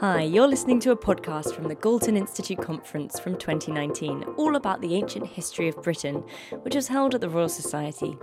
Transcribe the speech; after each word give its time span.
Hi, 0.00 0.22
you're 0.22 0.48
listening 0.48 0.80
to 0.80 0.92
a 0.92 0.96
podcast 0.96 1.54
from 1.54 1.68
the 1.68 1.74
Galton 1.74 2.16
Institute 2.16 2.56
Conference 2.56 3.20
from 3.20 3.36
2019, 3.36 4.22
all 4.38 4.56
about 4.56 4.80
the 4.80 4.94
ancient 4.94 5.26
history 5.26 5.68
of 5.68 5.82
Britain, 5.82 6.24
which 6.62 6.74
was 6.74 6.88
held 6.88 7.14
at 7.14 7.20
the 7.20 7.28
Royal 7.28 7.50
Society. 7.50 8.16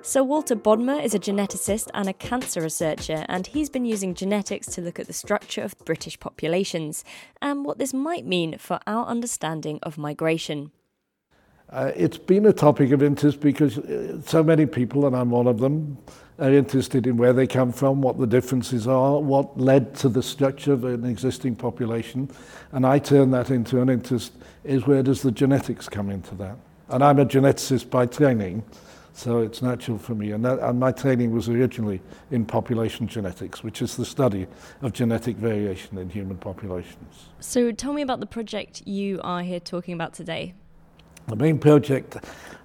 Sir 0.00 0.24
Walter 0.24 0.56
Bodmer 0.56 1.00
is 1.00 1.14
a 1.14 1.20
geneticist 1.20 1.90
and 1.94 2.08
a 2.08 2.12
cancer 2.12 2.60
researcher, 2.60 3.24
and 3.28 3.46
he's 3.46 3.70
been 3.70 3.84
using 3.84 4.14
genetics 4.14 4.66
to 4.70 4.80
look 4.80 4.98
at 4.98 5.06
the 5.06 5.12
structure 5.12 5.62
of 5.62 5.78
British 5.84 6.18
populations 6.18 7.04
and 7.40 7.64
what 7.64 7.78
this 7.78 7.94
might 7.94 8.26
mean 8.26 8.58
for 8.58 8.80
our 8.88 9.06
understanding 9.06 9.78
of 9.84 9.96
migration. 9.96 10.72
Uh, 11.72 11.90
it's 11.96 12.18
been 12.18 12.44
a 12.44 12.52
topic 12.52 12.92
of 12.92 13.02
interest 13.02 13.40
because 13.40 13.78
uh, 13.78 14.20
so 14.26 14.42
many 14.42 14.66
people, 14.66 15.06
and 15.06 15.16
I'm 15.16 15.30
one 15.30 15.46
of 15.46 15.58
them, 15.58 15.96
are 16.38 16.52
interested 16.52 17.06
in 17.06 17.16
where 17.16 17.32
they 17.32 17.46
come 17.46 17.72
from, 17.72 18.02
what 18.02 18.18
the 18.18 18.26
differences 18.26 18.86
are, 18.86 19.18
what 19.18 19.58
led 19.58 19.94
to 19.94 20.10
the 20.10 20.22
structure 20.22 20.74
of 20.74 20.84
an 20.84 21.06
existing 21.06 21.56
population. 21.56 22.30
And 22.72 22.84
I 22.84 22.98
turn 22.98 23.30
that 23.30 23.50
into 23.50 23.80
an 23.80 23.88
interest 23.88 24.32
is 24.64 24.86
where 24.86 25.02
does 25.02 25.22
the 25.22 25.32
genetics 25.32 25.88
come 25.88 26.10
into 26.10 26.34
that? 26.36 26.58
And 26.90 27.02
I'm 27.02 27.18
a 27.18 27.24
geneticist 27.24 27.88
by 27.88 28.04
training, 28.04 28.64
so 29.14 29.38
it's 29.38 29.62
natural 29.62 29.96
for 29.96 30.14
me. 30.14 30.32
And, 30.32 30.44
that, 30.44 30.58
and 30.58 30.78
my 30.78 30.92
training 30.92 31.32
was 31.32 31.48
originally 31.48 32.02
in 32.30 32.44
population 32.44 33.06
genetics, 33.06 33.62
which 33.62 33.80
is 33.80 33.96
the 33.96 34.04
study 34.04 34.46
of 34.82 34.92
genetic 34.92 35.36
variation 35.36 35.96
in 35.96 36.10
human 36.10 36.36
populations. 36.36 37.28
So 37.40 37.72
tell 37.72 37.94
me 37.94 38.02
about 38.02 38.20
the 38.20 38.26
project 38.26 38.86
you 38.86 39.22
are 39.24 39.40
here 39.40 39.60
talking 39.60 39.94
about 39.94 40.12
today. 40.12 40.52
The 41.28 41.36
main 41.36 41.58
project 41.58 42.16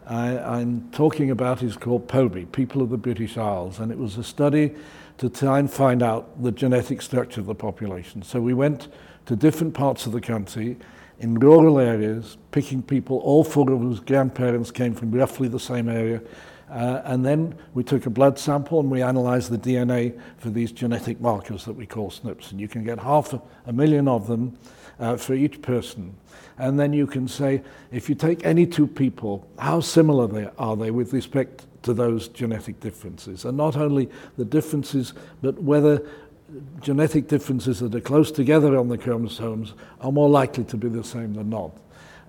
I, 0.07 0.59
am 0.59 0.89
talking 0.91 1.31
about 1.31 1.61
is 1.61 1.77
called 1.77 2.07
POBI, 2.07 2.52
People 2.52 2.81
of 2.81 2.89
the 2.89 2.97
British 2.97 3.38
Isles, 3.38 3.80
and 3.80 3.91
it 3.91 3.97
was 3.97 4.17
a 4.17 4.23
study 4.23 4.73
to 5.17 5.30
try 5.30 5.59
and 5.59 5.71
find 5.71 6.02
out 6.02 6.41
the 6.41 6.52
genetic 6.52 7.02
structure 7.02 7.39
of 7.39 7.45
the 7.45 7.55
population. 7.55 8.23
So 8.23 8.41
we 8.41 8.53
went 8.53 8.88
to 9.25 9.35
different 9.35 9.73
parts 9.73 10.05
of 10.05 10.11
the 10.11 10.21
country 10.21 10.78
in 11.19 11.35
rural 11.35 11.80
areas, 11.80 12.38
picking 12.52 12.81
people, 12.81 13.17
all 13.19 13.44
four 13.44 13.72
of 13.72 13.80
whose 13.80 14.00
grandparents 14.00 14.72
came 14.72 14.94
from 14.94 15.11
roughly 15.11 15.47
the 15.47 15.59
same 15.59 15.89
area. 15.89 16.22
Uh, 16.69 17.02
and 17.05 17.25
then 17.25 17.55
we 17.73 17.83
took 17.83 18.05
a 18.05 18.09
blood 18.09 18.38
sample 18.38 18.80
and 18.80 18.91
we 18.91 19.02
analyzed 19.02 19.50
the 19.50 19.58
DNA 19.58 20.19
for 20.38 20.50
these 20.50 20.72
genetic 20.72 21.22
markers 21.22 21.63
that 21.66 21.73
we 21.73 21.85
call 21.85 22.11
SNPs. 22.11 22.52
And 22.52 22.59
you 22.59 22.67
can 22.67 22.83
get 22.83 23.00
half 23.00 23.33
a, 23.66 23.73
million 23.73 24.08
of 24.08 24.28
them 24.28 24.58
uh, 25.00 25.17
for 25.17 25.34
each 25.34 25.62
person. 25.62 26.16
And 26.58 26.80
then 26.80 26.94
you 26.94 27.06
can 27.06 27.28
say, 27.28 27.62
if 27.92 28.09
you 28.09 28.16
take 28.16 28.45
any 28.45 28.66
two 28.66 28.88
people, 28.88 29.48
how 29.59 29.80
similar 29.80 30.28
they, 30.28 30.50
are 30.58 30.76
they 30.76 30.92
with 30.92 31.14
respect 31.14 31.66
to 31.84 31.94
those 31.94 32.28
genetic 32.30 32.80
differences? 32.80 33.45
And 33.45 33.58
not 33.58 33.75
only 33.75 34.09
the 34.38 34.45
differences, 34.45 35.14
but 35.42 35.62
whether 35.62 36.03
genetic 36.81 37.28
differences 37.28 37.80
that 37.80 37.94
are 37.94 38.02
close 38.02 38.31
together 38.31 38.78
on 38.78 38.88
the 38.88 38.98
chromosomes 38.98 39.73
are 40.02 40.12
more 40.12 40.30
likely 40.30 40.64
to 40.64 40.78
be 40.78 40.90
the 40.90 41.03
same 41.03 41.34
than 41.34 41.50
not. 41.50 41.72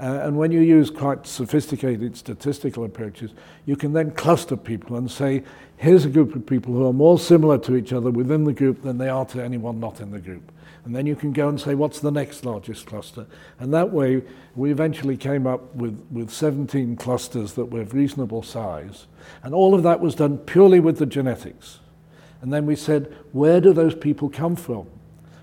Uh, 0.00 0.20
and 0.22 0.36
when 0.36 0.52
you 0.52 0.60
use 0.60 0.90
quite 0.90 1.26
sophisticated 1.26 2.16
statistical 2.16 2.84
approaches, 2.84 3.32
you 3.66 3.74
can 3.74 3.92
then 3.92 4.12
cluster 4.12 4.56
people 4.56 4.96
and 4.96 5.10
say, 5.10 5.42
here's 5.76 6.04
a 6.04 6.08
group 6.08 6.34
of 6.36 6.46
people 6.46 6.72
who 6.72 6.86
are 6.86 6.92
more 6.92 7.18
similar 7.18 7.58
to 7.58 7.74
each 7.74 7.92
other 7.92 8.10
within 8.10 8.44
the 8.44 8.52
group 8.52 8.82
than 8.82 8.98
they 8.98 9.08
are 9.08 9.24
to 9.24 9.42
anyone 9.42 9.80
not 9.80 10.00
in 10.00 10.12
the 10.12 10.20
group. 10.20 10.52
And 10.84 10.94
then 10.94 11.04
you 11.04 11.16
can 11.16 11.32
go 11.32 11.48
and 11.48 11.60
say, 11.60 11.74
what's 11.74 12.00
the 12.00 12.12
next 12.12 12.44
largest 12.44 12.86
cluster? 12.86 13.26
And 13.58 13.74
that 13.74 13.90
way, 13.90 14.22
we 14.54 14.70
eventually 14.70 15.16
came 15.16 15.46
up 15.46 15.74
with, 15.74 16.06
with 16.10 16.30
17 16.30 16.96
clusters 16.96 17.54
that 17.54 17.66
were 17.66 17.82
of 17.82 17.92
reasonable 17.92 18.42
size. 18.42 19.06
And 19.42 19.52
all 19.52 19.74
of 19.74 19.82
that 19.82 20.00
was 20.00 20.14
done 20.14 20.38
purely 20.38 20.80
with 20.80 20.98
the 20.98 21.06
genetics. 21.06 21.80
And 22.40 22.52
then 22.52 22.66
we 22.66 22.76
said, 22.76 23.14
where 23.32 23.60
do 23.60 23.72
those 23.72 23.94
people 23.94 24.30
come 24.30 24.54
from? 24.54 24.86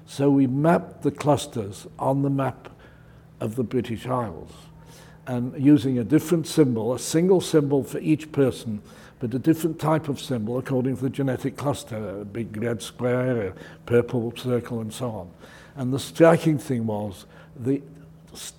So 0.05 0.29
we 0.29 0.47
mapped 0.47 1.01
the 1.01 1.11
clusters 1.11 1.85
on 1.99 2.21
the 2.21 2.29
map 2.29 2.69
of 3.39 3.55
the 3.55 3.63
British 3.63 4.05
Isles. 4.05 4.51
And 5.27 5.53
using 5.61 5.97
a 5.97 6.03
different 6.03 6.47
symbol, 6.47 6.93
a 6.93 6.99
single 6.99 7.41
symbol 7.41 7.83
for 7.83 7.99
each 7.99 8.31
person, 8.31 8.81
but 9.19 9.33
a 9.33 9.39
different 9.39 9.79
type 9.79 10.07
of 10.07 10.19
symbol 10.19 10.57
according 10.57 10.97
to 10.97 11.01
the 11.01 11.09
genetic 11.09 11.57
cluster, 11.57 12.21
a 12.21 12.25
big 12.25 12.55
red 12.61 12.81
square, 12.81 13.47
a 13.47 13.53
purple 13.85 14.35
circle, 14.35 14.81
and 14.81 14.93
so 14.93 15.09
on. 15.09 15.31
And 15.75 15.93
the 15.93 15.99
striking 15.99 16.57
thing 16.57 16.85
was 16.85 17.25
the 17.59 17.81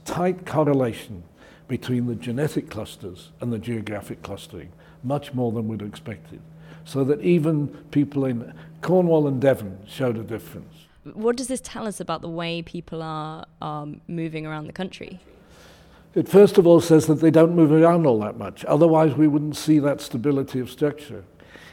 tight 0.05 0.45
correlation 0.47 1.23
between 1.69 2.07
the 2.07 2.15
genetic 2.15 2.71
clusters 2.71 3.31
and 3.41 3.53
the 3.53 3.59
geographic 3.59 4.23
clustering, 4.23 4.71
much 5.03 5.35
more 5.35 5.53
than 5.53 5.69
we'd 5.69 5.83
expected. 5.83 6.41
So 6.85 7.05
that 7.05 7.21
even 7.21 7.69
people 7.91 8.25
in 8.25 8.53
Cornwall 8.81 9.27
and 9.27 9.41
Devon 9.41 9.79
showed 9.87 10.17
a 10.17 10.23
difference. 10.23 10.86
What 11.15 11.37
does 11.37 11.49
this 11.49 11.61
tell 11.63 11.87
us 11.87 12.01
about 12.01 12.21
the 12.21 12.29
way 12.29 12.63
people 12.63 13.03
are, 13.03 13.47
are 13.61 13.87
moving 14.09 14.47
around 14.47 14.67
the 14.67 14.73
country? 14.73 15.21
It 16.15 16.29
first 16.29 16.57
of 16.57 16.67
all 16.67 16.81
says 16.81 17.07
that 17.07 17.21
they 17.21 17.31
don't 17.31 17.55
move 17.55 17.71
around 17.71 18.07
all 18.07 18.19
that 18.21 18.39
much. 18.39 18.65
Otherwise, 18.65 19.15
we 19.15 19.29
wouldn't 19.29 19.57
see 19.57 19.79
that 19.81 20.01
stability 20.01 20.61
of 20.61 20.71
structure. 20.71 21.25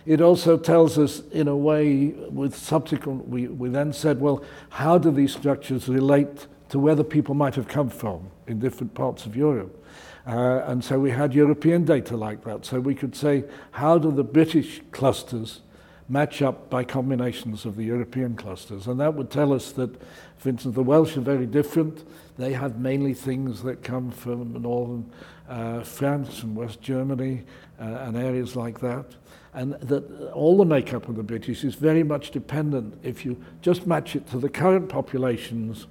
It 0.05 0.19
also 0.19 0.57
tells 0.57 0.97
us, 0.97 1.21
in 1.31 1.47
a 1.47 1.55
way, 1.55 2.07
with 2.29 2.55
subsequent, 2.55 3.29
we, 3.29 3.47
we 3.47 3.69
then 3.69 3.93
said, 3.93 4.19
well, 4.19 4.43
how 4.69 4.97
do 4.97 5.11
these 5.11 5.33
structures 5.33 5.87
relate 5.87 6.47
to 6.69 6.77
where 6.77 6.95
the 6.95 7.05
people 7.05 7.35
might 7.35 7.55
have 7.55 7.69
come 7.69 7.89
from 7.89 8.29
in 8.47 8.59
different 8.59 8.93
parts 8.93 9.25
of 9.25 9.35
Europe? 9.35 9.81
Uh, 10.27 10.63
and 10.65 10.83
so 10.83 10.99
we 10.99 11.11
had 11.11 11.33
European 11.33 11.85
data 11.85 12.17
like 12.17 12.43
that. 12.43 12.65
So 12.65 12.81
we 12.81 12.95
could 12.95 13.15
say, 13.15 13.45
how 13.71 13.97
do 13.97 14.11
the 14.11 14.23
British 14.23 14.81
clusters 14.91 15.61
match 16.09 16.41
up 16.41 16.69
by 16.69 16.83
combinations 16.83 17.65
of 17.65 17.75
the 17.75 17.83
European 17.83 18.35
clusters. 18.35 18.87
And 18.87 18.99
that 18.99 19.13
would 19.13 19.29
tell 19.29 19.53
us 19.53 19.71
that, 19.73 19.89
for 20.37 20.49
instance, 20.49 20.75
the 20.75 20.83
Welsh 20.83 21.17
are 21.17 21.21
very 21.21 21.45
different. 21.45 22.05
They 22.37 22.53
have 22.53 22.79
mainly 22.79 23.13
things 23.13 23.63
that 23.63 23.83
come 23.83 24.11
from 24.11 24.61
northern 24.61 25.11
uh, 25.47 25.81
France 25.81 26.43
and 26.43 26.55
West 26.55 26.81
Germany 26.81 27.43
uh, 27.79 27.83
and 27.83 28.17
areas 28.17 28.55
like 28.55 28.79
that. 28.79 29.05
And 29.53 29.73
that 29.73 30.31
all 30.31 30.57
the 30.57 30.65
makeup 30.65 31.07
of 31.07 31.15
the 31.15 31.23
British 31.23 31.63
is 31.63 31.75
very 31.75 32.03
much 32.03 32.31
dependent, 32.31 32.97
if 33.03 33.23
you 33.23 33.41
just 33.61 33.85
match 33.85 34.15
it 34.15 34.27
to 34.31 34.39
the 34.39 34.49
current 34.49 34.89
populations 34.89 35.85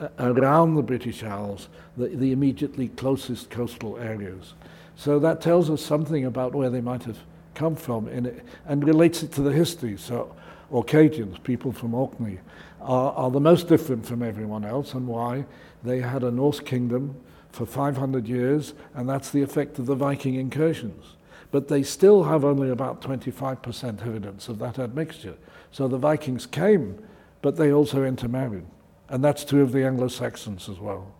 uh, 0.00 0.08
around 0.18 0.74
the 0.74 0.82
British 0.82 1.22
Isles, 1.22 1.68
the, 1.96 2.08
the 2.08 2.32
immediately 2.32 2.88
closest 2.88 3.50
coastal 3.50 3.96
areas. 3.98 4.54
So 4.96 5.18
that 5.20 5.40
tells 5.40 5.70
us 5.70 5.80
something 5.80 6.24
about 6.24 6.54
where 6.54 6.70
they 6.70 6.80
might 6.80 7.04
have 7.04 7.18
come 7.54 7.76
from 7.76 8.08
in 8.08 8.42
and 8.66 8.84
relates 8.84 9.22
it 9.22 9.32
to 9.32 9.42
the 9.42 9.52
history. 9.52 9.96
So 9.96 10.34
Orcadians, 10.70 11.38
people 11.38 11.72
from 11.72 11.94
Orkney, 11.94 12.38
are, 12.80 13.12
are 13.12 13.30
the 13.30 13.40
most 13.40 13.68
different 13.68 14.06
from 14.06 14.22
everyone 14.22 14.64
else, 14.64 14.94
and 14.94 15.06
why? 15.06 15.46
They 15.82 16.00
had 16.00 16.22
a 16.22 16.30
Norse 16.30 16.60
kingdom 16.60 17.16
for 17.50 17.66
500 17.66 18.26
years, 18.26 18.74
and 18.94 19.08
that's 19.08 19.30
the 19.30 19.42
effect 19.42 19.78
of 19.78 19.86
the 19.86 19.94
Viking 19.94 20.34
incursions. 20.34 21.16
But 21.50 21.68
they 21.68 21.82
still 21.82 22.24
have 22.24 22.44
only 22.44 22.70
about 22.70 23.00
25% 23.00 24.06
evidence 24.06 24.48
of 24.48 24.58
that 24.58 24.78
admixture. 24.78 25.36
So 25.70 25.86
the 25.86 25.98
Vikings 25.98 26.46
came, 26.46 26.98
but 27.42 27.56
they 27.56 27.72
also 27.72 28.04
intermarried. 28.04 28.66
And 29.08 29.22
that's 29.22 29.44
true 29.44 29.62
of 29.62 29.72
the 29.72 29.84
Anglo 29.84 30.08
Saxons 30.08 30.68
as 30.68 30.80
well 30.80 31.14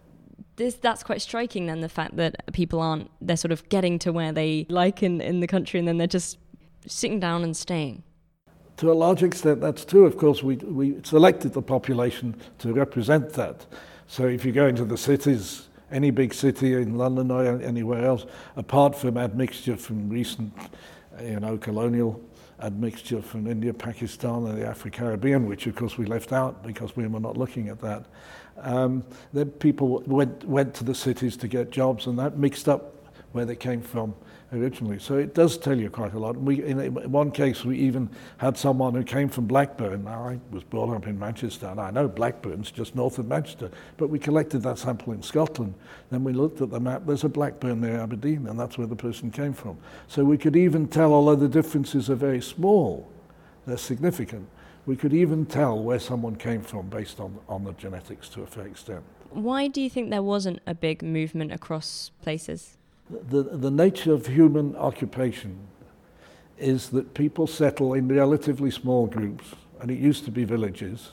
this 0.56 0.74
that's 0.76 1.02
quite 1.02 1.20
striking 1.20 1.66
then 1.66 1.80
the 1.80 1.88
fact 1.88 2.16
that 2.16 2.52
people 2.52 2.80
aren't 2.80 3.10
they're 3.20 3.36
sort 3.36 3.52
of 3.52 3.68
getting 3.68 3.98
to 3.98 4.12
where 4.12 4.32
they 4.32 4.66
like 4.68 5.02
in, 5.02 5.20
in 5.20 5.40
the 5.40 5.46
country 5.46 5.78
and 5.78 5.88
then 5.88 5.98
they're 5.98 6.06
just 6.06 6.38
sitting 6.86 7.18
down 7.18 7.42
and 7.42 7.56
staying. 7.56 8.02
To 8.78 8.90
a 8.90 8.94
large 8.94 9.22
extent 9.22 9.60
that's 9.60 9.84
true. 9.84 10.06
Of 10.06 10.16
course 10.16 10.42
we 10.42 10.56
we 10.56 11.00
selected 11.02 11.52
the 11.52 11.62
population 11.62 12.36
to 12.58 12.72
represent 12.72 13.30
that. 13.34 13.66
So 14.06 14.26
if 14.26 14.44
you 14.44 14.52
go 14.52 14.66
into 14.66 14.84
the 14.84 14.98
cities 14.98 15.68
any 15.90 16.10
big 16.10 16.34
city 16.34 16.74
in 16.74 16.96
London 16.96 17.30
or 17.30 17.60
anywhere 17.62 18.04
else 18.04 18.26
apart 18.56 18.96
from 18.96 19.16
admixture 19.16 19.76
from 19.76 20.08
recent 20.08 20.52
you 21.22 21.38
know 21.38 21.56
colonial 21.56 22.20
admixture 22.64 23.20
from 23.20 23.46
India, 23.46 23.72
Pakistan, 23.74 24.46
and 24.46 24.60
the 24.60 24.66
African 24.66 25.04
Caribbean, 25.04 25.46
which 25.46 25.66
of 25.66 25.76
course 25.76 25.98
we 25.98 26.06
left 26.06 26.32
out 26.32 26.62
because 26.66 26.96
we 26.96 27.06
were 27.06 27.20
not 27.20 27.36
looking 27.36 27.68
at 27.68 27.80
that. 27.80 28.06
Um, 28.58 29.04
then 29.32 29.50
people 29.50 30.02
went, 30.06 30.44
went 30.44 30.74
to 30.74 30.84
the 30.84 30.94
cities 30.94 31.36
to 31.38 31.48
get 31.48 31.70
jobs, 31.70 32.06
and 32.06 32.18
that 32.18 32.38
mixed 32.38 32.68
up 32.68 32.93
where 33.34 33.44
they 33.44 33.56
came 33.56 33.82
from 33.82 34.14
originally. 34.52 34.98
So 34.98 35.18
it 35.18 35.34
does 35.34 35.58
tell 35.58 35.76
you 35.78 35.90
quite 35.90 36.14
a 36.14 36.18
lot. 36.18 36.36
We, 36.36 36.62
in 36.62 36.94
one 37.10 37.30
case, 37.30 37.64
we 37.64 37.76
even 37.78 38.08
had 38.38 38.56
someone 38.56 38.94
who 38.94 39.02
came 39.02 39.28
from 39.28 39.46
Blackburn. 39.46 40.04
Now, 40.04 40.28
I 40.28 40.38
was 40.52 40.62
brought 40.62 40.94
up 40.94 41.06
in 41.06 41.18
Manchester, 41.18 41.66
and 41.66 41.80
I 41.80 41.90
know 41.90 42.06
Blackburn's 42.06 42.70
just 42.70 42.94
north 42.94 43.18
of 43.18 43.26
Manchester, 43.26 43.70
but 43.96 44.08
we 44.08 44.18
collected 44.18 44.62
that 44.62 44.78
sample 44.78 45.12
in 45.12 45.22
Scotland. 45.22 45.74
Then 46.10 46.22
we 46.22 46.32
looked 46.32 46.60
at 46.60 46.70
the 46.70 46.80
map, 46.80 47.02
there's 47.06 47.24
a 47.24 47.28
Blackburn 47.28 47.80
near 47.80 47.98
Aberdeen, 47.98 48.46
and 48.46 48.58
that's 48.58 48.78
where 48.78 48.86
the 48.86 48.96
person 48.96 49.30
came 49.30 49.52
from. 49.52 49.76
So 50.06 50.24
we 50.24 50.38
could 50.38 50.54
even 50.56 50.86
tell, 50.86 51.12
although 51.12 51.34
the 51.34 51.48
differences 51.48 52.08
are 52.08 52.14
very 52.14 52.40
small, 52.40 53.10
they're 53.66 53.76
significant 53.76 54.48
we 54.86 54.96
could 54.96 55.14
even 55.14 55.46
tell 55.46 55.78
where 55.82 55.98
someone 55.98 56.36
came 56.36 56.60
from 56.60 56.88
based 56.88 57.20
on, 57.20 57.38
on 57.48 57.64
the 57.64 57.72
genetics 57.72 58.28
to 58.30 58.42
a 58.42 58.46
fair 58.46 58.66
extent. 58.66 59.02
Why 59.30 59.66
do 59.66 59.80
you 59.80 59.90
think 59.90 60.10
there 60.10 60.22
wasn't 60.22 60.60
a 60.66 60.74
big 60.74 61.02
movement 61.02 61.52
across 61.52 62.10
places? 62.22 62.76
The, 63.10 63.42
the 63.42 63.70
nature 63.70 64.12
of 64.12 64.26
human 64.26 64.76
occupation 64.76 65.58
is 66.58 66.88
that 66.90 67.14
people 67.14 67.46
settle 67.46 67.94
in 67.94 68.08
relatively 68.08 68.70
small 68.70 69.06
groups, 69.06 69.44
and 69.80 69.90
it 69.90 69.98
used 69.98 70.24
to 70.24 70.30
be 70.30 70.44
villages, 70.44 71.10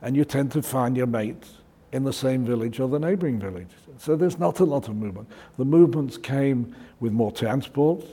and 0.00 0.16
you 0.16 0.24
tend 0.24 0.52
to 0.52 0.62
find 0.62 0.96
your 0.96 1.06
mate 1.06 1.44
in 1.92 2.04
the 2.04 2.12
same 2.12 2.44
village 2.44 2.80
or 2.80 2.88
the 2.88 2.98
neighboring 2.98 3.38
village. 3.38 3.68
So 3.98 4.16
there's 4.16 4.38
not 4.38 4.60
a 4.60 4.64
lot 4.64 4.88
of 4.88 4.96
movement. 4.96 5.28
The 5.58 5.64
movements 5.64 6.16
came 6.16 6.74
with 7.00 7.12
more 7.12 7.32
transport, 7.32 8.04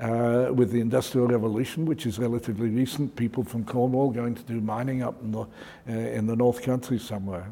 uh, 0.00 0.48
with 0.52 0.70
the 0.70 0.80
Industrial 0.80 1.26
Revolution, 1.26 1.86
which 1.86 2.06
is 2.06 2.18
relatively 2.18 2.68
recent, 2.68 3.14
people 3.14 3.44
from 3.44 3.64
Cornwall 3.64 4.10
going 4.10 4.34
to 4.34 4.42
do 4.42 4.60
mining 4.60 5.02
up 5.02 5.22
in 5.22 5.32
the, 5.32 5.40
uh, 5.40 5.92
in 5.92 6.26
the 6.26 6.36
North 6.36 6.62
Country 6.62 6.98
somewhere. 6.98 7.46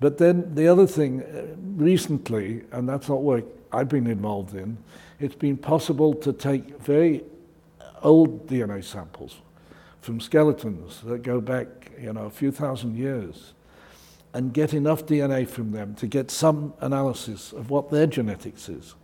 But 0.00 0.18
then 0.18 0.54
the 0.54 0.68
other 0.68 0.86
thing, 0.86 1.22
uh, 1.22 1.54
recently, 1.76 2.64
and 2.72 2.88
that's 2.88 3.08
not 3.08 3.22
work 3.22 3.44
I've 3.74 3.88
been 3.88 4.06
involved 4.06 4.54
in, 4.54 4.78
it's 5.20 5.34
been 5.34 5.56
possible 5.56 6.14
to 6.14 6.32
take 6.32 6.80
very 6.80 7.24
old 8.02 8.46
DNA 8.46 8.84
samples 8.84 9.36
from 10.00 10.20
skeletons 10.20 11.00
that 11.02 11.22
go 11.22 11.40
back, 11.40 11.90
you 12.00 12.12
know, 12.12 12.26
a 12.26 12.30
few 12.30 12.52
thousand 12.52 12.96
years 12.96 13.54
and 14.34 14.52
get 14.52 14.74
enough 14.74 15.06
DNA 15.06 15.48
from 15.48 15.72
them 15.72 15.94
to 15.94 16.06
get 16.06 16.30
some 16.30 16.74
analysis 16.80 17.52
of 17.52 17.70
what 17.70 17.90
their 17.90 18.06
genetics 18.06 18.68
is. 18.68 18.94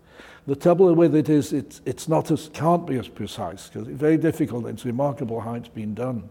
The 0.46 0.56
trouble 0.56 0.92
with 0.94 1.14
it 1.14 1.28
is 1.28 1.52
it's, 1.52 1.80
it's 1.86 2.08
not 2.08 2.30
as, 2.30 2.50
can't 2.52 2.86
be 2.86 2.98
as 2.98 3.08
precise 3.08 3.68
because 3.68 3.88
it's 3.88 3.98
very 3.98 4.16
difficult. 4.16 4.66
It's 4.66 4.84
remarkable 4.84 5.40
how 5.40 5.54
it's 5.54 5.68
been 5.68 5.94
done. 5.94 6.28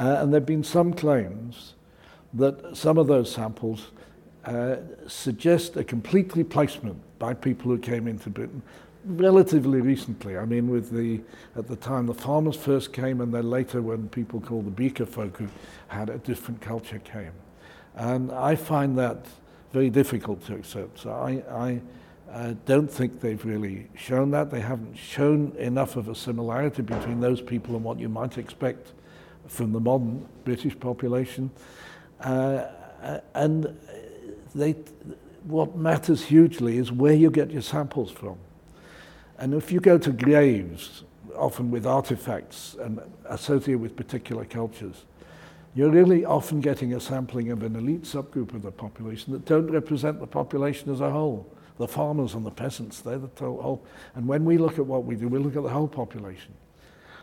Uh, 0.00 0.18
and 0.20 0.32
there 0.32 0.40
have 0.40 0.46
been 0.46 0.64
some 0.64 0.92
claims 0.92 1.74
that 2.32 2.76
some 2.76 2.98
of 2.98 3.06
those 3.06 3.30
samples 3.30 3.90
uh, 4.44 4.76
suggest 5.06 5.76
a 5.76 5.84
complete 5.84 6.34
replacement 6.34 6.96
by 7.24 7.32
people 7.32 7.70
who 7.70 7.78
came 7.78 8.06
into 8.06 8.28
Britain 8.28 8.60
relatively 9.06 9.80
recently. 9.80 10.36
I 10.36 10.44
mean, 10.44 10.68
with 10.68 10.90
the 10.90 11.20
at 11.56 11.66
the 11.68 11.76
time 11.76 12.04
the 12.06 12.14
farmers 12.14 12.56
first 12.56 12.92
came, 12.92 13.22
and 13.22 13.32
then 13.32 13.48
later 13.48 13.80
when 13.80 14.08
people 14.08 14.40
called 14.40 14.66
the 14.66 14.76
Beaker 14.82 15.06
folk 15.06 15.38
who 15.38 15.48
had 15.88 16.10
a 16.10 16.18
different 16.18 16.60
culture 16.60 16.98
came, 16.98 17.32
and 17.94 18.30
I 18.30 18.56
find 18.56 18.98
that 18.98 19.20
very 19.72 19.90
difficult 19.90 20.44
to 20.46 20.54
accept. 20.54 21.00
So 21.00 21.10
I. 21.10 21.30
I 21.66 21.80
I 22.36 22.56
don't 22.66 22.90
think 22.90 23.20
they've 23.20 23.44
really 23.44 23.86
shown 23.94 24.32
that. 24.32 24.50
They 24.50 24.60
haven't 24.60 24.96
shown 24.96 25.52
enough 25.56 25.94
of 25.94 26.08
a 26.08 26.16
similarity 26.16 26.82
between 26.82 27.20
those 27.20 27.40
people 27.40 27.76
and 27.76 27.84
what 27.84 28.00
you 28.00 28.08
might 28.08 28.38
expect 28.38 28.92
from 29.46 29.72
the 29.72 29.78
modern 29.78 30.26
British 30.44 30.76
population. 30.80 31.50
Uh, 32.20 32.64
and 33.34 33.78
they, 34.52 34.74
what 35.44 35.76
matters 35.76 36.24
hugely 36.24 36.78
is 36.78 36.90
where 36.90 37.14
you 37.14 37.30
get 37.30 37.50
your 37.50 37.62
samples 37.62 38.10
from. 38.10 38.36
And 39.38 39.54
if 39.54 39.70
you 39.70 39.80
go 39.80 39.98
to 39.98 40.10
graves, 40.12 41.04
often 41.36 41.70
with 41.70 41.86
artifacts 41.86 42.76
and 42.80 43.00
associated 43.26 43.80
with 43.80 43.96
particular 43.96 44.44
cultures, 44.44 45.04
you're 45.74 45.90
really 45.90 46.24
often 46.24 46.60
getting 46.60 46.94
a 46.94 47.00
sampling 47.00 47.50
of 47.50 47.62
an 47.62 47.74
elite 47.74 48.02
subgroup 48.02 48.54
of 48.54 48.62
the 48.62 48.70
population 48.70 49.32
that 49.32 49.44
don't 49.44 49.70
represent 49.70 50.20
the 50.20 50.26
population 50.26 50.92
as 50.92 51.00
a 51.00 51.10
whole 51.10 51.50
the 51.78 51.88
farmers 51.88 52.34
and 52.34 52.46
the 52.46 52.50
peasants, 52.50 53.00
they're 53.00 53.18
the 53.18 53.28
total 53.28 53.60
whole. 53.60 53.86
And 54.14 54.28
when 54.28 54.44
we 54.44 54.58
look 54.58 54.78
at 54.78 54.86
what 54.86 55.04
we 55.04 55.16
do, 55.16 55.28
we 55.28 55.38
look 55.38 55.56
at 55.56 55.62
the 55.62 55.68
whole 55.68 55.88
population. 55.88 56.54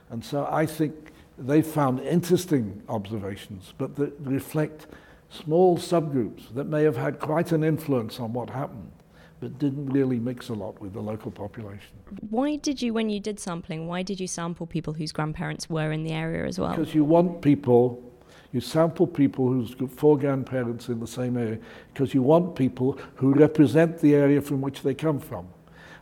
And 0.10 0.24
so 0.24 0.48
I 0.52 0.66
think 0.66 1.12
they 1.38 1.62
found 1.62 2.02
interesting 2.02 2.84
observations, 2.90 3.74
but 3.78 3.96
that 3.96 4.14
reflect 4.20 4.88
small 5.32 5.78
subgroups 5.78 6.54
that 6.54 6.66
may 6.66 6.84
have 6.84 6.98
had 6.98 7.20
quite 7.20 7.52
an 7.52 7.64
influence 7.64 8.20
on 8.20 8.34
what 8.34 8.50
happened, 8.50 8.92
but 9.40 9.58
didn't 9.58 9.88
really 9.88 10.20
mix 10.20 10.50
a 10.50 10.54
lot 10.54 10.80
with 10.82 10.94
the 10.94 11.02
local 11.02 11.32
population. 11.32 11.96
Why 12.30 12.58
did 12.58 12.82
you, 12.82 12.94
when 12.94 13.10
you 13.10 13.20
did 13.20 13.40
sampling, 13.40 13.88
why 13.88 14.04
did 14.04 14.20
you 14.20 14.28
sample 14.28 14.68
people 14.68 14.94
whose 14.94 15.12
grandparents 15.12 15.70
were 15.70 15.92
in 15.92 16.04
the 16.04 16.12
area 16.12 16.46
as 16.46 16.60
well? 16.60 16.76
Because 16.76 16.94
you 16.94 17.04
want 17.04 17.42
people 17.42 18.04
you 18.54 18.60
sample 18.60 19.08
people 19.08 19.48
whose 19.48 19.74
four 19.96 20.18
grandparents 20.18 20.90
in 20.90 21.00
the 21.00 21.08
same 21.08 21.38
area 21.38 21.58
because 21.94 22.14
you 22.14 22.22
want 22.22 22.56
people 22.56 23.00
who 23.16 23.34
represent 23.34 24.00
the 24.00 24.14
area 24.14 24.42
from 24.42 24.60
which 24.60 24.82
they 24.82 24.94
come 24.94 25.20
from. 25.20 25.48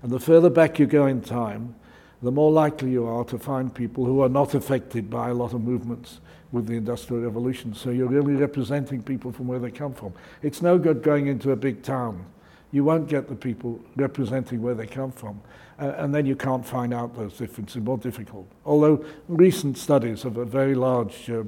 And 0.01 0.11
the 0.11 0.19
further 0.19 0.49
back 0.49 0.79
you 0.79 0.87
go 0.87 1.05
in 1.05 1.21
time, 1.21 1.75
the 2.21 2.31
more 2.31 2.51
likely 2.51 2.91
you 2.91 3.05
are 3.05 3.23
to 3.25 3.37
find 3.37 3.73
people 3.73 4.05
who 4.05 4.21
are 4.21 4.29
not 4.29 4.53
affected 4.53 5.09
by 5.09 5.29
a 5.29 5.33
lot 5.33 5.53
of 5.53 5.61
movements 5.61 6.19
with 6.51 6.67
the 6.67 6.75
Industrial 6.75 7.23
Revolution. 7.23 7.73
So 7.73 7.91
you're 7.91 8.07
really 8.07 8.33
representing 8.33 9.03
people 9.03 9.31
from 9.31 9.47
where 9.47 9.59
they 9.59 9.71
come 9.71 9.93
from. 9.93 10.13
It's 10.41 10.61
no 10.61 10.77
good 10.77 11.03
going 11.03 11.27
into 11.27 11.51
a 11.51 11.55
big 11.55 11.83
town. 11.83 12.25
You 12.71 12.83
won't 12.83 13.07
get 13.07 13.29
the 13.29 13.35
people 13.35 13.79
representing 13.95 14.61
where 14.61 14.75
they 14.75 14.87
come 14.87 15.11
from. 15.11 15.41
Uh, 15.79 15.93
and 15.97 16.13
then 16.13 16.25
you 16.25 16.35
can't 16.35 16.65
find 16.65 16.93
out 16.93 17.15
those 17.15 17.37
differences, 17.37 17.81
more 17.81 17.97
difficult. 17.97 18.47
Although 18.65 19.05
recent 19.27 19.77
studies 19.77 20.25
of 20.25 20.37
a 20.37 20.45
very 20.45 20.75
large 20.75 21.29
uh, 21.29 21.43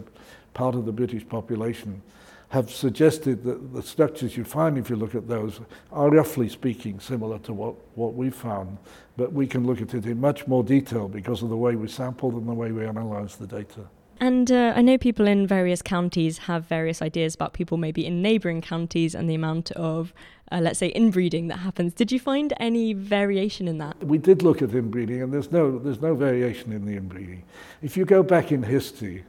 part 0.53 0.75
of 0.75 0.85
the 0.85 0.91
British 0.91 1.27
population, 1.27 2.01
have 2.51 2.69
suggested 2.69 3.43
that 3.45 3.73
the 3.73 3.81
structures 3.81 4.35
you 4.35 4.43
find, 4.43 4.77
if 4.77 4.89
you 4.89 4.97
look 4.97 5.15
at 5.15 5.25
those, 5.25 5.61
are 5.89 6.09
roughly 6.09 6.49
speaking 6.49 6.99
similar 6.99 7.39
to 7.39 7.53
what, 7.53 7.75
what 7.95 8.13
we 8.13 8.29
found. 8.29 8.77
But 9.15 9.31
we 9.31 9.47
can 9.47 9.65
look 9.65 9.81
at 9.81 9.93
it 9.93 10.05
in 10.05 10.19
much 10.19 10.47
more 10.47 10.61
detail 10.61 11.07
because 11.07 11.41
of 11.43 11.49
the 11.49 11.55
way 11.55 11.77
we 11.77 11.87
sampled 11.87 12.33
and 12.33 12.49
the 12.49 12.53
way 12.53 12.73
we 12.73 12.85
analyze 12.85 13.37
the 13.37 13.47
data. 13.47 13.87
And 14.19 14.51
uh, 14.51 14.73
I 14.75 14.81
know 14.81 14.97
people 14.97 15.27
in 15.27 15.47
various 15.47 15.81
counties 15.81 16.39
have 16.39 16.65
various 16.65 17.01
ideas 17.01 17.35
about 17.35 17.53
people 17.53 17.77
maybe 17.77 18.05
in 18.05 18.21
neighbouring 18.21 18.61
counties 18.61 19.15
and 19.15 19.29
the 19.29 19.33
amount 19.33 19.71
of, 19.71 20.13
uh, 20.51 20.59
let's 20.61 20.77
say, 20.77 20.91
inbreeding 20.93 21.47
that 21.47 21.59
happens. 21.59 21.93
Did 21.93 22.11
you 22.11 22.19
find 22.19 22.53
any 22.59 22.91
variation 22.91 23.69
in 23.69 23.77
that? 23.77 24.03
We 24.03 24.17
did 24.17 24.43
look 24.43 24.61
at 24.61 24.75
inbreeding, 24.75 25.21
and 25.21 25.33
there's 25.33 25.53
no, 25.53 25.79
there's 25.79 26.01
no 26.01 26.15
variation 26.15 26.73
in 26.73 26.85
the 26.85 26.97
inbreeding. 26.97 27.43
If 27.81 27.95
you 27.95 28.03
go 28.03 28.21
back 28.21 28.51
in 28.51 28.61
history, 28.61 29.23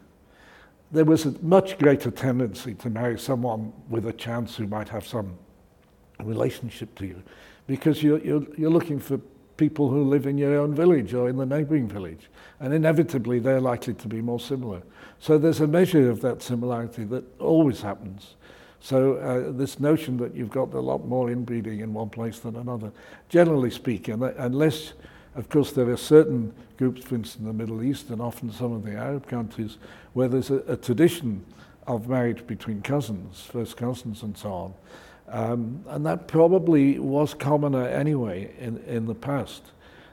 there 0.92 1.06
was 1.06 1.24
a 1.24 1.32
much 1.42 1.78
greater 1.78 2.10
tendency 2.10 2.74
to 2.74 2.90
marry 2.90 3.18
someone 3.18 3.72
with 3.88 4.06
a 4.06 4.12
chance 4.12 4.54
who 4.56 4.66
might 4.66 4.88
have 4.90 5.06
some 5.06 5.36
relationship 6.22 6.94
to 6.96 7.06
you 7.06 7.22
because 7.66 8.02
you're, 8.02 8.20
you're, 8.20 8.46
you're 8.56 8.70
looking 8.70 8.98
for 8.98 9.18
people 9.56 9.88
who 9.88 10.04
live 10.04 10.26
in 10.26 10.36
your 10.36 10.58
own 10.58 10.74
village 10.74 11.14
or 11.14 11.28
in 11.28 11.36
the 11.36 11.46
neighboring 11.46 11.88
village. 11.88 12.28
And 12.60 12.74
inevitably, 12.74 13.38
they're 13.38 13.60
likely 13.60 13.94
to 13.94 14.08
be 14.08 14.20
more 14.20 14.40
similar. 14.40 14.82
So 15.18 15.38
there's 15.38 15.60
a 15.60 15.66
measure 15.66 16.10
of 16.10 16.20
that 16.22 16.42
similarity 16.42 17.04
that 17.04 17.24
always 17.40 17.80
happens. 17.80 18.34
So 18.80 19.14
uh, 19.14 19.52
this 19.52 19.78
notion 19.78 20.16
that 20.16 20.34
you've 20.34 20.50
got 20.50 20.74
a 20.74 20.80
lot 20.80 21.06
more 21.06 21.30
inbreeding 21.30 21.80
in 21.80 21.94
one 21.94 22.10
place 22.10 22.40
than 22.40 22.56
another, 22.56 22.92
generally 23.28 23.70
speaking, 23.70 24.22
unless 24.22 24.94
of 25.34 25.48
course, 25.48 25.72
there 25.72 25.88
are 25.88 25.96
certain 25.96 26.52
groups, 26.76 27.02
for 27.02 27.14
instance, 27.14 27.40
in 27.40 27.46
the 27.46 27.52
Middle 27.52 27.82
East 27.82 28.10
and 28.10 28.20
often 28.20 28.52
some 28.52 28.72
of 28.72 28.84
the 28.84 28.92
Arab 28.92 29.26
countries, 29.26 29.78
where 30.12 30.28
there's 30.28 30.50
a, 30.50 30.58
a 30.68 30.76
tradition 30.76 31.44
of 31.86 32.08
marriage 32.08 32.46
between 32.46 32.82
cousins, 32.82 33.48
first 33.50 33.76
cousins, 33.76 34.22
and 34.22 34.36
so 34.36 34.52
on. 34.52 34.74
Um, 35.28 35.84
and 35.88 36.04
that 36.04 36.28
probably 36.28 36.98
was 36.98 37.34
commoner 37.34 37.86
anyway 37.88 38.54
in, 38.58 38.78
in 38.86 39.06
the 39.06 39.14
past. 39.14 39.62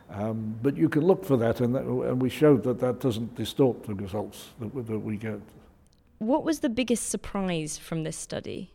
Um, 0.10 0.58
but 0.64 0.76
you 0.76 0.90
can 0.90 1.04
look 1.04 1.24
for 1.24 1.38
that 1.38 1.62
and, 1.62 1.76
that, 1.76 1.84
and 1.84 2.22
we 2.22 2.30
showed 2.30 2.64
that 2.64 2.80
that 2.80 3.00
doesn't 3.00 3.36
distort 3.36 3.84
the 3.84 3.94
results 3.94 4.48
that, 4.60 4.88
that 4.88 5.00
we 5.00 5.18
get. 5.18 5.40
What 6.18 6.44
was 6.44 6.62
the 6.62 6.70
biggest 6.70 7.10
surprise 7.10 7.78
from 7.78 8.04
this 8.04 8.18
study? 8.18 8.72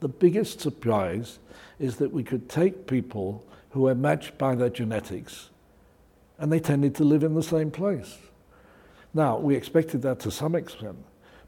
The 0.00 0.08
biggest 0.08 0.60
surprise 0.60 1.38
is 1.78 1.96
that 1.96 2.12
we 2.12 2.22
could 2.22 2.48
take 2.48 2.86
people 2.86 3.44
who 3.70 3.82
were 3.82 3.94
matched 3.94 4.38
by 4.38 4.54
their 4.54 4.70
genetics, 4.70 5.50
and 6.38 6.52
they 6.52 6.60
tended 6.60 6.94
to 6.96 7.04
live 7.04 7.24
in 7.24 7.34
the 7.34 7.42
same 7.42 7.70
place. 7.70 8.18
Now, 9.12 9.38
we 9.38 9.56
expected 9.56 10.02
that 10.02 10.20
to 10.20 10.30
some 10.30 10.54
extent, 10.54 10.98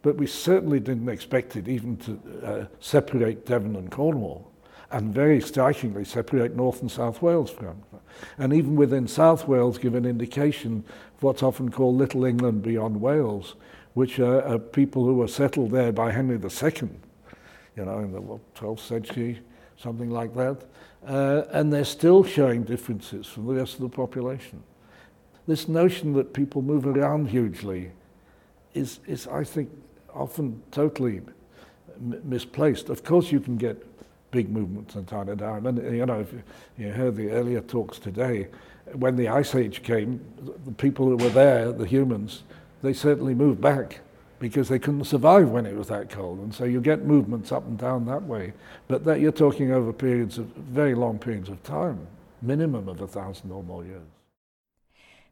but 0.03 0.17
we 0.17 0.27
certainly 0.27 0.81
didn't 0.81 1.09
expect 1.09 1.57
it 1.57 1.69
even 1.69 1.97
to 1.99 2.21
uh, 2.45 2.65
separate 2.81 3.47
Devon 3.47 3.77
and 3.77 3.91
Cornwall, 3.91 4.51
and 4.91 5.15
very 5.15 5.41
strikingly 5.41 6.05
separate 6.05 6.57
North 6.57 6.81
and 6.81 6.91
South 6.91 7.23
Wales 7.23 7.51
from. 7.51 7.83
And 8.39 8.53
even 8.53 8.75
within 8.75 9.07
South 9.07 9.47
Wales, 9.47 9.79
give 9.79 9.95
an 9.95 10.05
indication 10.05 10.85
of 11.17 11.23
what's 11.23 11.43
often 11.43 11.71
called 11.71 11.97
Little 11.97 12.25
England 12.25 12.63
beyond 12.63 13.01
Wales, 13.01 13.55
which 13.95 14.19
are, 14.19 14.43
are 14.43 14.59
people 14.59 15.05
who 15.05 15.15
were 15.15 15.29
settled 15.29 15.71
there 15.71 15.93
by 15.93 16.11
Henry 16.11 16.37
II, 16.37 16.89
you 17.77 17.85
know, 17.85 17.99
in 17.99 18.13
the 18.13 18.21
12th 18.21 18.81
century, 18.81 19.41
something 19.77 20.11
like 20.11 20.35
that. 20.35 20.65
Uh, 21.07 21.45
and 21.53 21.73
they're 21.73 21.85
still 21.85 22.23
showing 22.23 22.63
differences 22.63 23.27
from 23.27 23.47
the 23.47 23.55
rest 23.55 23.75
of 23.75 23.81
the 23.81 23.89
population. 23.89 24.63
This 25.47 25.69
notion 25.69 26.13
that 26.15 26.33
people 26.33 26.63
move 26.63 26.87
around 26.87 27.29
hugely 27.29 27.91
is, 28.75 29.01
is 29.07 29.27
I 29.27 29.45
think, 29.45 29.71
often 30.15 30.63
totally 30.71 31.23
m- 31.97 32.21
misplaced. 32.25 32.91
Of 32.91 33.03
course, 33.03 33.33
you 33.33 33.41
can 33.41 33.57
get 33.57 33.87
big 34.31 34.51
movements 34.51 34.95
in 34.95 35.05
time 35.07 35.27
to 35.27 35.37
time. 35.37 35.67
And, 35.67 35.79
you 35.97 36.07
know, 36.07 36.21
if 36.21 36.33
you, 36.33 36.43
you 36.77 36.93
heard 36.93 37.17
the 37.17 37.31
earlier 37.31 37.61
talks 37.61 37.99
today, 37.99 38.49
when 38.93 39.17
the 39.17 39.29
Ice 39.29 39.55
Age 39.55 39.83
came, 39.83 40.21
the 40.65 40.73
people 40.73 41.07
who 41.07 41.17
were 41.17 41.31
there, 41.31 41.73
the 41.73 41.87
humans, 41.87 42.43
they 42.83 42.93
certainly 42.93 43.35
moved 43.35 43.61
back 43.61 44.01
because 44.41 44.69
they 44.69 44.81
couldn't 44.81 45.05
survive 45.05 45.51
when 45.51 45.67
it 45.67 45.77
was 45.77 45.87
that 45.89 46.11
cold. 46.11 46.41
And 46.41 46.53
so 46.53 46.65
you 46.65 46.81
get 46.81 47.05
movements 47.05 47.53
up 47.53 47.65
and 47.67 47.79
down 47.79 48.07
that 48.07 48.25
way. 48.25 48.55
But 48.89 49.05
that 49.05 49.21
you're 49.21 49.31
talking 49.31 49.71
over 49.71 49.93
periods 49.93 50.39
of 50.39 50.47
very 50.47 50.97
long 50.97 51.21
periods 51.21 51.49
of 51.49 51.63
time, 51.63 52.09
minimum 52.43 52.89
of 52.89 53.01
a 53.01 53.07
thousand 53.07 53.53
or 53.53 53.63
more 53.63 53.85
years. 53.85 54.03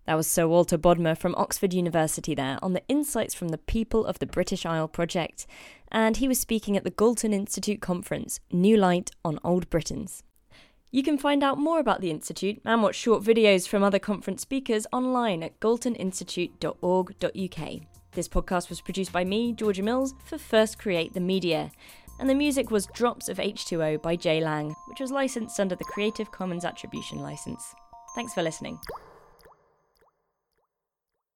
That 0.04 0.14
was 0.14 0.26
Sir 0.26 0.46
Walter 0.46 0.78
Bodmer 0.78 1.18
from 1.18 1.34
Oxford 1.34 1.74
University 1.74 2.34
there 2.34 2.58
on 2.62 2.72
the 2.72 2.82
insights 2.88 3.34
from 3.34 3.48
the 3.48 3.58
people 3.58 4.06
of 4.06 4.20
the 4.20 4.26
British 4.26 4.64
Isle 4.64 4.88
project. 4.88 5.46
and 5.90 6.18
he 6.18 6.28
was 6.28 6.38
speaking 6.38 6.76
at 6.76 6.84
the 6.84 6.90
Galton 6.90 7.32
Institute 7.32 7.80
conference, 7.80 8.40
New 8.52 8.76
Light 8.76 9.10
on 9.24 9.38
Old 9.42 9.70
Britons. 9.70 10.22
You 10.90 11.02
can 11.02 11.18
find 11.18 11.42
out 11.42 11.58
more 11.58 11.80
about 11.80 12.00
the 12.00 12.10
Institute 12.10 12.62
and 12.64 12.82
watch 12.82 12.94
short 12.94 13.22
videos 13.22 13.68
from 13.68 13.82
other 13.82 13.98
conference 13.98 14.40
speakers 14.42 14.86
online 14.92 15.42
at 15.42 15.60
galtoninstitute.org.uk. 15.60 17.97
This 18.18 18.26
podcast 18.26 18.68
was 18.68 18.80
produced 18.80 19.12
by 19.12 19.22
me, 19.22 19.52
Georgia 19.52 19.84
Mills, 19.84 20.12
for 20.24 20.38
First 20.38 20.76
Create 20.76 21.14
the 21.14 21.20
Media, 21.20 21.70
and 22.18 22.28
the 22.28 22.34
music 22.34 22.68
was 22.68 22.86
Drops 22.86 23.28
of 23.28 23.36
H2O 23.36 24.02
by 24.02 24.16
Jay 24.16 24.40
Lang, 24.40 24.74
which 24.88 24.98
was 24.98 25.12
licensed 25.12 25.60
under 25.60 25.76
the 25.76 25.84
Creative 25.84 26.28
Commons 26.32 26.64
Attribution 26.64 27.20
License. 27.20 27.76
Thanks 28.16 28.34
for 28.34 28.42
listening. 28.42 28.80